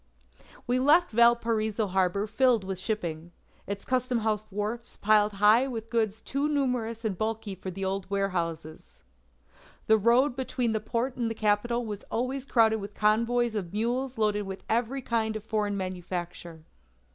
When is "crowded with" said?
12.45-12.95